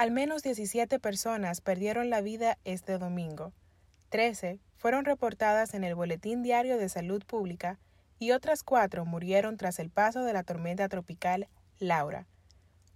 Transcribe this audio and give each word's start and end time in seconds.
Al 0.00 0.12
menos 0.12 0.42
17 0.42 0.98
personas 0.98 1.60
perdieron 1.60 2.08
la 2.08 2.22
vida 2.22 2.56
este 2.64 2.96
domingo. 2.96 3.52
13 4.08 4.58
fueron 4.78 5.04
reportadas 5.04 5.74
en 5.74 5.84
el 5.84 5.94
Boletín 5.94 6.42
Diario 6.42 6.78
de 6.78 6.88
Salud 6.88 7.22
Pública 7.26 7.78
y 8.18 8.30
otras 8.30 8.62
cuatro 8.62 9.04
murieron 9.04 9.58
tras 9.58 9.78
el 9.78 9.90
paso 9.90 10.24
de 10.24 10.32
la 10.32 10.42
tormenta 10.42 10.88
tropical 10.88 11.48
Laura. 11.80 12.26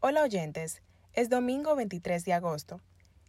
Hola 0.01 0.23
oyentes, 0.23 0.81
es 1.13 1.29
domingo 1.29 1.77
23 1.77 2.25
de 2.25 2.33
agosto 2.33 2.81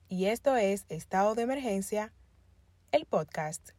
y 0.08 0.28
esto 0.28 0.56
es 0.56 0.86
Estado 0.88 1.36
de 1.36 1.42
Emergencia, 1.42 2.14
el 2.94 3.06
podcast. 3.06 3.72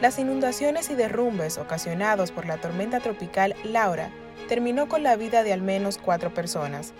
Las 0.00 0.18
inundaciones 0.18 0.88
y 0.88 0.94
derrumbes 0.94 1.58
ocasionados 1.58 2.32
por 2.32 2.46
la 2.46 2.56
tormenta 2.56 3.00
tropical 3.00 3.54
Laura 3.64 4.08
terminó 4.48 4.88
con 4.88 5.02
la 5.02 5.14
vida 5.16 5.42
de 5.42 5.52
al 5.52 5.60
menos 5.60 5.98
cuatro 5.98 6.32
personas. 6.32 6.94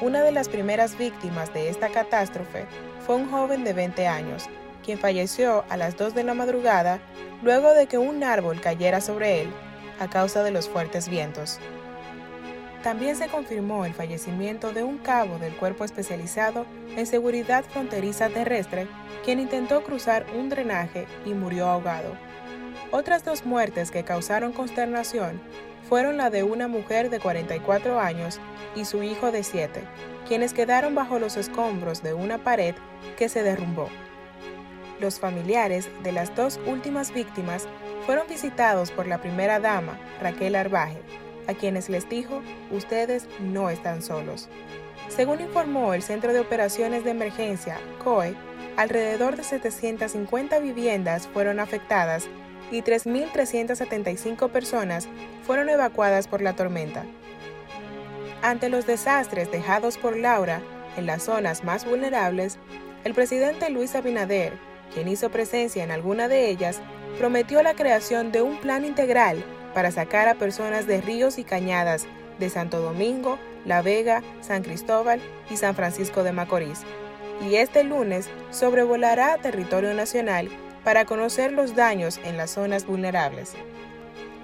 Una 0.00 0.22
de 0.22 0.32
las 0.32 0.48
primeras 0.48 0.98
víctimas 0.98 1.54
de 1.54 1.68
esta 1.68 1.90
catástrofe 1.90 2.64
fue 3.06 3.14
un 3.14 3.30
joven 3.30 3.62
de 3.62 3.72
20 3.72 4.08
años, 4.08 4.46
quien 4.84 4.98
falleció 4.98 5.64
a 5.68 5.76
las 5.76 5.96
2 5.96 6.12
de 6.14 6.24
la 6.24 6.34
madrugada 6.34 6.98
luego 7.40 7.72
de 7.72 7.86
que 7.86 7.98
un 7.98 8.24
árbol 8.24 8.60
cayera 8.60 9.00
sobre 9.00 9.42
él 9.42 9.52
a 10.00 10.10
causa 10.10 10.42
de 10.42 10.50
los 10.50 10.68
fuertes 10.68 11.08
vientos. 11.08 11.60
También 12.82 13.14
se 13.14 13.28
confirmó 13.28 13.84
el 13.84 13.94
fallecimiento 13.94 14.72
de 14.72 14.82
un 14.82 14.98
cabo 14.98 15.38
del 15.38 15.54
cuerpo 15.54 15.84
especializado 15.84 16.66
en 16.96 17.06
seguridad 17.06 17.62
fronteriza 17.62 18.28
terrestre, 18.28 18.88
quien 19.24 19.38
intentó 19.38 19.84
cruzar 19.84 20.26
un 20.36 20.48
drenaje 20.48 21.06
y 21.24 21.34
murió 21.34 21.68
ahogado. 21.68 22.29
Otras 22.92 23.24
dos 23.24 23.46
muertes 23.46 23.92
que 23.92 24.02
causaron 24.02 24.52
consternación 24.52 25.40
fueron 25.88 26.16
la 26.16 26.28
de 26.28 26.42
una 26.42 26.66
mujer 26.66 27.08
de 27.08 27.20
44 27.20 28.00
años 28.00 28.40
y 28.74 28.84
su 28.84 29.04
hijo 29.04 29.30
de 29.30 29.44
7, 29.44 29.82
quienes 30.26 30.52
quedaron 30.52 30.94
bajo 30.96 31.20
los 31.20 31.36
escombros 31.36 32.02
de 32.02 32.14
una 32.14 32.38
pared 32.38 32.74
que 33.16 33.28
se 33.28 33.44
derrumbó. 33.44 33.88
Los 35.00 35.20
familiares 35.20 35.88
de 36.02 36.10
las 36.10 36.34
dos 36.34 36.58
últimas 36.66 37.14
víctimas 37.14 37.68
fueron 38.06 38.26
visitados 38.26 38.90
por 38.90 39.06
la 39.06 39.20
primera 39.20 39.60
dama, 39.60 39.98
Raquel 40.20 40.56
Arbaje, 40.56 41.00
a 41.46 41.54
quienes 41.54 41.88
les 41.88 42.08
dijo, 42.08 42.42
ustedes 42.72 43.28
no 43.40 43.70
están 43.70 44.02
solos. 44.02 44.48
Según 45.08 45.40
informó 45.40 45.94
el 45.94 46.02
Centro 46.02 46.32
de 46.32 46.40
Operaciones 46.40 47.04
de 47.04 47.10
Emergencia, 47.10 47.78
COE, 48.02 48.34
alrededor 48.76 49.36
de 49.36 49.44
750 49.44 50.58
viviendas 50.58 51.28
fueron 51.28 51.60
afectadas 51.60 52.28
y 52.70 52.82
3.375 52.82 54.50
personas 54.50 55.08
fueron 55.44 55.68
evacuadas 55.68 56.28
por 56.28 56.42
la 56.42 56.54
tormenta. 56.54 57.04
Ante 58.42 58.68
los 58.68 58.86
desastres 58.86 59.50
dejados 59.50 59.98
por 59.98 60.16
Laura 60.16 60.62
en 60.96 61.06
las 61.06 61.24
zonas 61.24 61.64
más 61.64 61.84
vulnerables, 61.84 62.58
el 63.04 63.14
presidente 63.14 63.70
Luis 63.70 63.94
Abinader, 63.94 64.52
quien 64.94 65.08
hizo 65.08 65.30
presencia 65.30 65.84
en 65.84 65.90
alguna 65.90 66.28
de 66.28 66.48
ellas, 66.48 66.80
prometió 67.18 67.62
la 67.62 67.74
creación 67.74 68.32
de 68.32 68.42
un 68.42 68.56
plan 68.58 68.84
integral 68.84 69.44
para 69.74 69.90
sacar 69.90 70.28
a 70.28 70.34
personas 70.34 70.86
de 70.86 71.00
ríos 71.00 71.38
y 71.38 71.44
cañadas 71.44 72.06
de 72.38 72.50
Santo 72.50 72.80
Domingo, 72.80 73.38
La 73.64 73.82
Vega, 73.82 74.22
San 74.40 74.62
Cristóbal 74.62 75.20
y 75.50 75.56
San 75.56 75.74
Francisco 75.74 76.22
de 76.22 76.32
Macorís. 76.32 76.82
Y 77.48 77.56
este 77.56 77.84
lunes 77.84 78.28
sobrevolará 78.50 79.38
territorio 79.38 79.94
nacional 79.94 80.48
para 80.84 81.04
conocer 81.04 81.52
los 81.52 81.74
daños 81.74 82.18
en 82.24 82.36
las 82.36 82.50
zonas 82.50 82.86
vulnerables. 82.86 83.54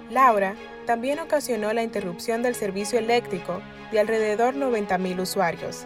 Laura 0.09 0.55
también 0.85 1.19
ocasionó 1.19 1.73
la 1.73 1.83
interrupción 1.83 2.43
del 2.43 2.55
servicio 2.55 2.97
eléctrico 2.99 3.61
de 3.91 3.99
alrededor 3.99 4.55
90.000 4.55 5.19
usuarios. 5.19 5.85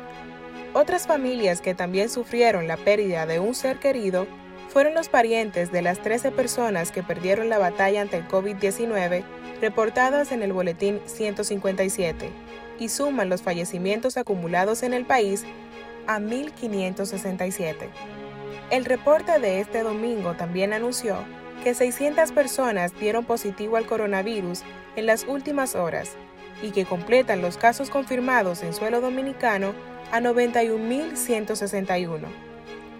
Otras 0.73 1.07
familias 1.07 1.59
que 1.59 1.73
también 1.73 2.09
sufrieron 2.09 2.67
la 2.67 2.77
pérdida 2.77 3.25
de 3.25 3.39
un 3.39 3.55
ser 3.55 3.77
querido 3.79 4.27
fueron 4.69 4.93
los 4.93 5.09
parientes 5.09 5.71
de 5.71 5.81
las 5.81 5.99
13 5.99 6.31
personas 6.31 6.91
que 6.91 7.03
perdieron 7.03 7.49
la 7.49 7.57
batalla 7.57 8.01
ante 8.01 8.17
el 8.17 8.27
COVID-19 8.27 9.23
reportadas 9.59 10.31
en 10.31 10.43
el 10.43 10.53
Boletín 10.53 11.01
157 11.05 12.29
y 12.79 12.89
suman 12.89 13.29
los 13.29 13.41
fallecimientos 13.41 14.17
acumulados 14.17 14.81
en 14.83 14.93
el 14.93 15.05
país 15.05 15.43
a 16.07 16.19
1.567. 16.19 17.89
El 18.71 18.85
reporte 18.85 19.37
de 19.39 19.59
este 19.59 19.83
domingo 19.83 20.33
también 20.35 20.71
anunció 20.71 21.17
que 21.61 21.73
600 21.73 22.31
personas 22.31 22.97
dieron 22.97 23.25
positivo 23.25 23.75
al 23.75 23.85
coronavirus 23.85 24.63
en 24.95 25.05
las 25.05 25.25
últimas 25.25 25.75
horas 25.75 26.15
y 26.61 26.71
que 26.71 26.85
completan 26.85 27.41
los 27.41 27.57
casos 27.57 27.89
confirmados 27.89 28.63
en 28.63 28.73
suelo 28.73 29.01
dominicano 29.01 29.73
a 30.13 30.21
91.161. 30.21 32.21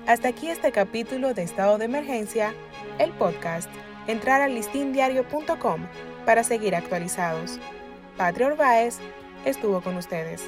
Hasta 0.07 0.27
aquí 0.27 0.49
este 0.49 0.73
capítulo 0.73 1.33
de 1.33 1.43
Estado 1.43 1.77
de 1.77 1.85
Emergencia, 1.85 2.53
el 2.99 3.11
podcast. 3.11 3.69
Entrar 4.07 4.41
a 4.41 4.49
listindiario.com 4.49 5.85
para 6.25 6.43
seguir 6.43 6.75
actualizados. 6.75 7.61
Patria 8.17 8.47
Orbaez 8.47 8.97
estuvo 9.45 9.79
con 9.79 9.95
ustedes. 9.95 10.43